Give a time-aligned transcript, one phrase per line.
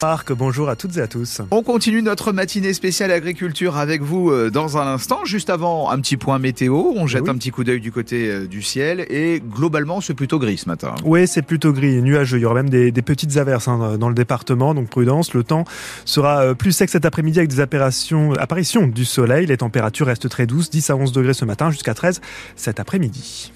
[0.00, 1.40] Marc, bonjour à toutes et à tous.
[1.50, 5.24] On continue notre matinée spéciale agriculture avec vous euh, dans un instant.
[5.24, 6.92] Juste avant, un petit point météo.
[6.94, 10.38] On jette un petit coup d'œil du côté euh, du ciel et globalement, c'est plutôt
[10.38, 10.94] gris ce matin.
[11.04, 12.38] Oui, c'est plutôt gris, nuageux.
[12.38, 15.34] Il y aura même des, petites averses hein, dans le département, donc prudence.
[15.34, 15.64] Le temps
[16.04, 19.46] sera euh, plus sec cet après-midi avec des apparitions, apparitions du soleil.
[19.46, 22.20] Les températures restent très douces, 10 à 11 degrés ce matin jusqu'à 13
[22.54, 23.50] cet après-midi.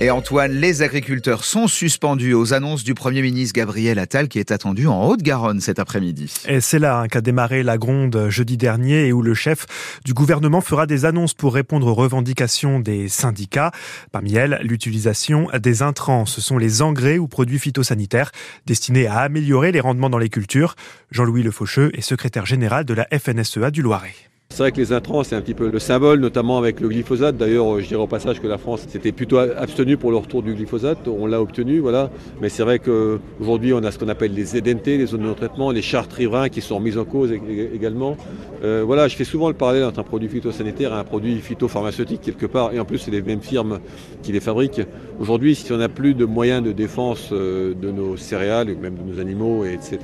[0.00, 4.52] Et Antoine, les agriculteurs sont suspendus aux annonces du Premier ministre Gabriel Attal qui est
[4.52, 6.32] attendu en Haute-Garonne cet après-midi.
[6.46, 9.66] Et c'est là hein, qu'a démarré la gronde jeudi dernier et où le chef
[10.04, 13.72] du gouvernement fera des annonces pour répondre aux revendications des syndicats.
[14.12, 16.26] Parmi elles, l'utilisation des intrants.
[16.26, 18.30] Ce sont les engrais ou produits phytosanitaires
[18.66, 20.76] destinés à améliorer les rendements dans les cultures.
[21.10, 24.14] Jean-Louis Lefaucheux est secrétaire général de la FNSEA du Loiret.
[24.58, 27.36] C'est vrai que les intrants, c'est un petit peu le symbole, notamment avec le glyphosate.
[27.36, 30.52] D'ailleurs, je dirais au passage que la France s'était plutôt abstenue pour le retour du
[30.52, 31.06] glyphosate.
[31.06, 32.10] On l'a obtenu, voilà.
[32.40, 35.70] Mais c'est vrai qu'aujourd'hui, on a ce qu'on appelle les ZNT, les zones de non-traitement,
[35.70, 37.30] les chartes riverains qui sont mises en cause
[37.72, 38.16] également.
[38.64, 42.22] Euh, voilà, je fais souvent le parallèle entre un produit phytosanitaire et un produit phytopharmaceutique
[42.22, 42.72] quelque part.
[42.72, 43.78] Et en plus, c'est les mêmes firmes
[44.22, 44.82] qui les fabriquent.
[45.20, 49.12] Aujourd'hui, si on n'a plus de moyens de défense euh, de nos céréales, même de
[49.12, 49.98] nos animaux, etc.,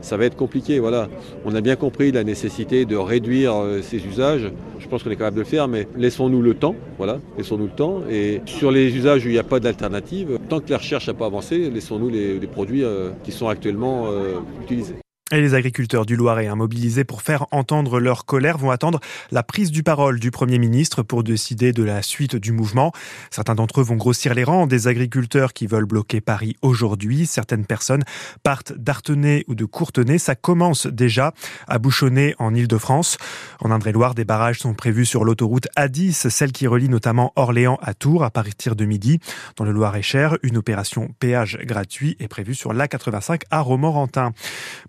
[0.00, 0.78] ça va être compliqué.
[0.78, 1.08] Voilà.
[1.44, 4.50] On a bien compris la nécessité de réduire euh, ces usages.
[4.78, 6.76] Je pense qu'on est capable de le faire, mais laissons-nous le temps.
[6.98, 8.02] Voilà, laissons-nous le temps.
[8.10, 11.14] Et sur les usages où il n'y a pas d'alternative, tant que la recherche n'a
[11.14, 14.96] pas avancé, laissons-nous les, produits euh, qui sont actuellement euh, utilisés.
[15.30, 18.98] Et les agriculteurs du Loiret, mobilisés pour faire entendre leur colère, vont attendre
[19.30, 22.92] la prise du parole du Premier ministre pour décider de la suite du mouvement.
[23.30, 27.26] Certains d'entre eux vont grossir les rangs des agriculteurs qui veulent bloquer Paris aujourd'hui.
[27.26, 28.04] Certaines personnes
[28.42, 30.16] partent d'Artenay ou de Courtenay.
[30.16, 31.34] Ça commence déjà
[31.66, 33.18] à bouchonner en Ile-de-France.
[33.60, 37.92] En Indre-et-Loire, des barrages sont prévus sur l'autoroute A10, celle qui relie notamment Orléans à
[37.92, 39.20] Tours à partir de midi.
[39.56, 44.32] Dans le Loir-et-Cher, une opération péage gratuit est prévue sur l'A85 à Romorantin.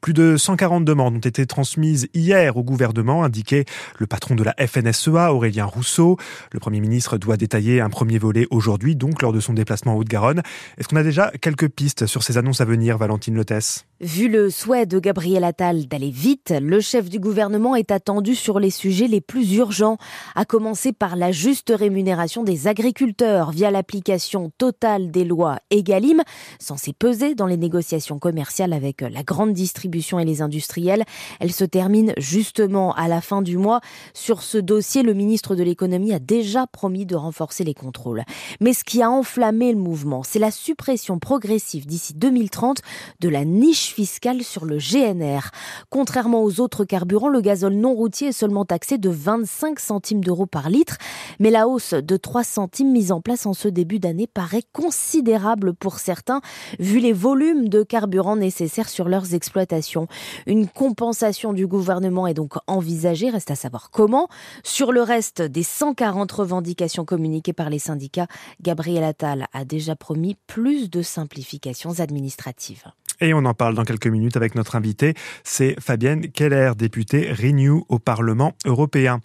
[0.00, 3.64] Plus de 140 demandes ont été transmises hier au gouvernement, indiquait
[3.98, 6.16] le patron de la FNSEA, Aurélien Rousseau.
[6.52, 9.96] Le Premier ministre doit détailler un premier volet aujourd'hui, donc lors de son déplacement en
[9.96, 10.42] Haute-Garonne.
[10.76, 13.87] Est-ce qu'on a déjà quelques pistes sur ces annonces à venir, Valentine Lotès?
[14.00, 18.60] Vu le souhait de Gabriel Attal d'aller vite, le chef du gouvernement est attendu sur
[18.60, 19.96] les sujets les plus urgents,
[20.36, 26.22] à commencer par la juste rémunération des agriculteurs via l'application totale des lois EGalim,
[26.60, 31.02] censée peser dans les négociations commerciales avec la grande distribution et les industriels.
[31.40, 33.80] Elle se termine justement à la fin du mois.
[34.14, 38.22] Sur ce dossier, le ministre de l'économie a déjà promis de renforcer les contrôles.
[38.60, 42.78] Mais ce qui a enflammé le mouvement, c'est la suppression progressive d'ici 2030
[43.18, 45.50] de la niche fiscale sur le GNR.
[45.90, 50.46] Contrairement aux autres carburants, le gazole non routier est seulement taxé de 25 centimes d'euros
[50.46, 50.98] par litre,
[51.40, 55.74] mais la hausse de 3 centimes mise en place en ce début d'année paraît considérable
[55.74, 56.40] pour certains,
[56.78, 60.06] vu les volumes de carburant nécessaires sur leurs exploitations.
[60.46, 64.28] Une compensation du gouvernement est donc envisagée, reste à savoir comment.
[64.64, 68.28] Sur le reste des 140 revendications communiquées par les syndicats,
[68.62, 72.84] Gabriel Attal a déjà promis plus de simplifications administratives.
[73.20, 77.84] Et on en parle dans quelques minutes avec notre invité, c'est Fabienne Keller, députée Renew
[77.88, 79.20] au Parlement européen.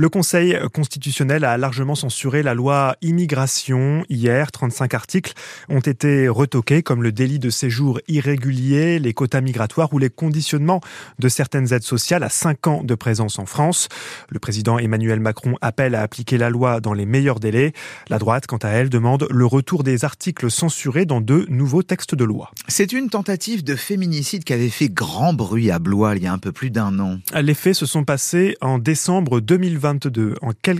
[0.00, 4.02] Le Conseil constitutionnel a largement censuré la loi immigration.
[4.08, 5.34] Hier, 35 articles
[5.68, 10.80] ont été retoqués comme le délit de séjour irrégulier, les quotas migratoires ou les conditionnements
[11.18, 13.88] de certaines aides sociales à 5 ans de présence en France.
[14.30, 17.74] Le président Emmanuel Macron appelle à appliquer la loi dans les meilleurs délais.
[18.08, 22.14] La droite, quant à elle, demande le retour des articles censurés dans deux nouveaux textes
[22.14, 22.52] de loi.
[22.68, 26.32] C'est une tentative de féminicide qui avait fait grand bruit à Blois il y a
[26.32, 27.18] un peu plus d'un an.
[27.38, 29.89] Les faits se sont passés en décembre 2020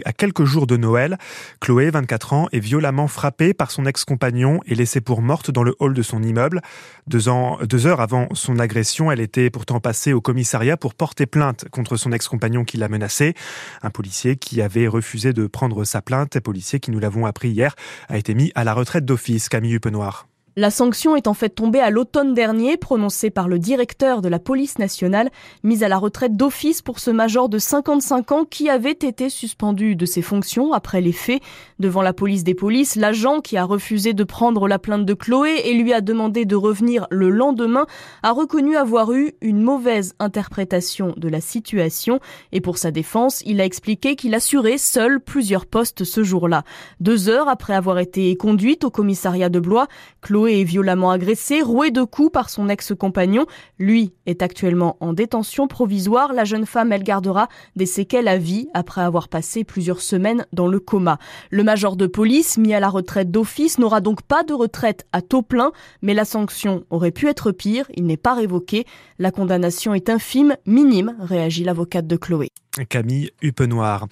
[0.05, 1.19] à quelques jours de Noël,
[1.61, 5.75] Chloé, 24 ans, est violemment frappée par son ex-compagnon et laissée pour morte dans le
[5.79, 6.61] hall de son immeuble.
[7.07, 7.31] Deux,
[7.65, 11.97] deux heures avant son agression, elle était pourtant passée au commissariat pour porter plainte contre
[11.97, 13.35] son ex-compagnon qui l'a menacée.
[13.83, 17.75] Un policier qui avait refusé de prendre sa plainte, policier qui, nous l'avons appris hier,
[18.09, 19.49] a été mis à la retraite d'office.
[19.49, 20.27] Camille Huppenoir.
[20.57, 24.41] La sanction est en fait tombée à l'automne dernier, prononcée par le directeur de la
[24.41, 25.31] police nationale,
[25.63, 29.95] mise à la retraite d'office pour ce major de 55 ans qui avait été suspendu
[29.95, 31.41] de ses fonctions après les faits.
[31.79, 35.63] Devant la police des polices, l'agent qui a refusé de prendre la plainte de Chloé
[35.67, 37.87] et lui a demandé de revenir le lendemain
[38.25, 42.19] a reconnu avoir eu une mauvaise interprétation de la situation
[42.51, 46.65] et pour sa défense, il a expliqué qu'il assurait seul plusieurs postes ce jour-là.
[46.99, 49.87] Deux heures après avoir été conduite au commissariat de Blois,
[50.21, 53.47] Chloé Est violemment agressée, rouée de coups par son ex-compagnon.
[53.79, 56.33] Lui est actuellement en détention provisoire.
[56.33, 60.67] La jeune femme, elle gardera des séquelles à vie après avoir passé plusieurs semaines dans
[60.67, 61.19] le coma.
[61.51, 65.23] Le major de police, mis à la retraite d'office, n'aura donc pas de retraite à
[65.23, 65.71] taux plein,
[66.03, 67.87] mais la sanction aurait pu être pire.
[67.95, 68.87] Il n'est pas révoqué.
[69.21, 72.49] La condamnation est infime, minime, réagit l'avocate de Chloé.
[72.89, 74.07] Camille Huppenoir.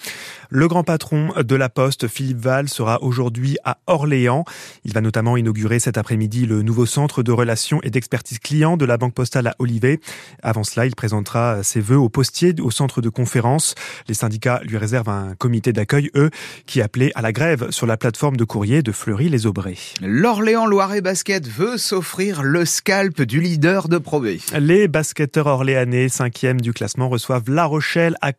[0.50, 4.44] Le grand patron de la Poste, Philippe Val, sera aujourd'hui à Orléans.
[4.84, 8.84] Il va notamment inaugurer cet après-midi le nouveau centre de relations et d'expertise client de
[8.84, 10.00] la Banque Postale à Olivet.
[10.42, 13.74] Avant cela, il présentera ses vœux aux postiers au centre de conférence.
[14.08, 16.30] Les syndicats lui réservent un comité d'accueil, eux,
[16.66, 19.76] qui appelait à la grève sur la plateforme de courrier de Fleury-les-Aubrais.
[20.00, 24.22] L'Orléans Loiret Basket veut s'offrir le scalp du leader de Pro
[24.58, 28.32] Les basketteurs orléanais, cinquième du classement, reçoivent La Rochelle à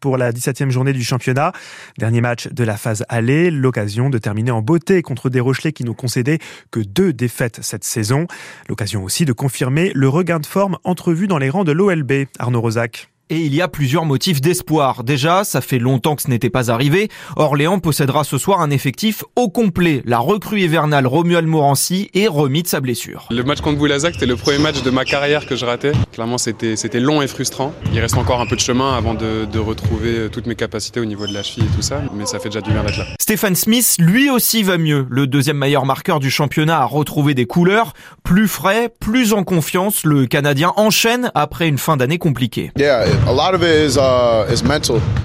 [0.00, 1.52] Pour la 17e journée du championnat.
[1.96, 5.82] Dernier match de la phase aller, l'occasion de terminer en beauté contre des Rochelais qui
[5.82, 8.26] n'ont concédé que deux défaites cette saison.
[8.68, 12.26] L'occasion aussi de confirmer le regain de forme entrevu dans les rangs de l'OLB.
[12.38, 13.08] Arnaud Rosac.
[13.28, 15.02] Et il y a plusieurs motifs d'espoir.
[15.02, 17.08] Déjà, ça fait longtemps que ce n'était pas arrivé.
[17.34, 20.00] Orléans possédera ce soir un effectif au complet.
[20.04, 23.26] La recrue hivernale Romuald Morancy est remis de sa blessure.
[23.32, 25.90] Le match contre Boulazac, c'était le premier match de ma carrière que je ratais.
[26.12, 27.72] Clairement, c'était, c'était long et frustrant.
[27.92, 31.04] Il reste encore un peu de chemin avant de, de retrouver toutes mes capacités au
[31.04, 32.02] niveau de la cheville et tout ça.
[32.14, 33.06] Mais ça fait déjà du bien d'être là.
[33.20, 35.04] Stéphane Smith, lui aussi va mieux.
[35.10, 37.92] Le deuxième meilleur marqueur du championnat a retrouvé des couleurs.
[38.22, 42.70] Plus frais, plus en confiance, le Canadien enchaîne après une fin d'année compliquée.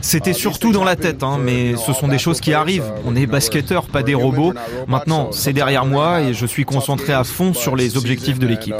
[0.01, 2.91] C'était surtout dans la tête, hein, mais ce sont des choses qui arrivent.
[3.05, 4.53] On est basketteur, pas des robots.
[4.87, 8.75] Maintenant, c'est derrière moi et je suis concentré à fond sur les objectifs de l'équipe.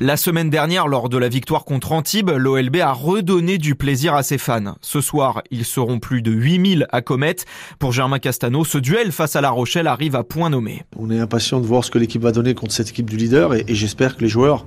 [0.00, 4.22] La semaine dernière, lors de la victoire contre Antibes, l'OLB a redonné du plaisir à
[4.22, 4.74] ses fans.
[4.80, 7.36] Ce soir, ils seront plus de 8000 à Comet.
[7.78, 10.82] Pour Germain Castano, ce duel face à La Rochelle arrive à point nommé.
[10.98, 13.54] On est impatient de voir ce que l'équipe va donner contre cette équipe du leader
[13.54, 14.66] et, et j'espère que les joueurs,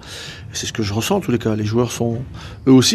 [0.53, 2.19] c'est ce que je ressens en tous les cas, les joueurs sont
[2.67, 2.86] eux aussi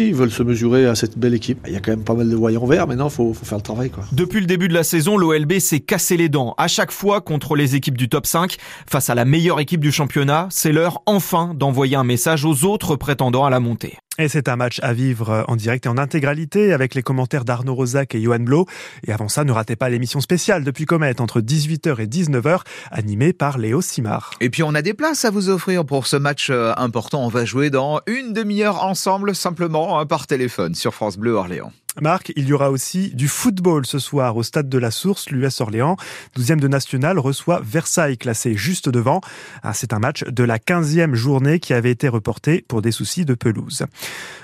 [4.11, 7.55] Depuis le début de la saison, l'OLB s'est cassé les dents à chaque fois contre
[7.55, 8.57] les équipes du top 5.
[8.89, 12.95] Face à la meilleure équipe du championnat, c'est l'heure enfin d'envoyer un message aux autres
[12.95, 13.99] prétendants à la montée.
[14.19, 17.73] Et c'est un match à vivre en direct et en intégralité avec les commentaires d'Arnaud
[17.73, 18.67] Rosac et Johan Blo.
[19.07, 22.59] Et avant ça, ne ratez pas l'émission spéciale depuis Comet entre 18h et 19h,
[22.91, 24.29] animée par Léo Simard.
[24.39, 27.25] Et puis on a des places à vous offrir pour ce match euh, important.
[27.25, 31.71] On va jouer dans une demi-heure ensemble, simplement hein, par téléphone sur France Bleu Orléans.
[32.01, 35.29] Marc, il y aura aussi du football ce soir au stade de la Source.
[35.29, 35.95] L'US Orléans,
[36.37, 39.21] 12e de national, reçoit Versailles, classé juste devant.
[39.61, 43.25] Ah, c'est un match de la 15e journée qui avait été reporté pour des soucis
[43.25, 43.85] de pelouse.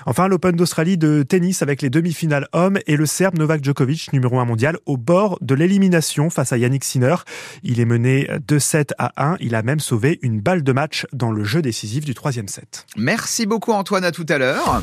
[0.06, 4.38] Enfin, l'Open d'Australie de tennis avec les demi-finales hommes et le Serbe Novak Djokovic, numéro
[4.38, 7.16] 1 mondial, au bord de l'élimination face à Yannick Sinner.
[7.62, 9.36] Il est mené 2-7 à 1.
[9.40, 12.86] Il a même sauvé une balle de match dans le jeu décisif du troisième set.
[12.96, 14.82] Merci beaucoup Antoine, à tout à l'heure.